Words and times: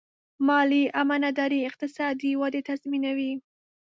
مالي 0.47 0.83
امانتداري 1.01 1.59
اقتصادي 1.69 2.31
ودې 2.41 2.61
تضمینوي. 2.69 3.33